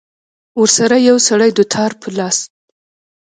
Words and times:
ورسره 0.61 0.97
يو 1.07 1.17
سړى 1.27 1.49
دوتار 1.57 1.91
په 2.01 2.07
لاس. 2.17 2.37